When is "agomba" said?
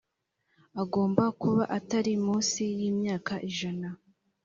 0.81-1.23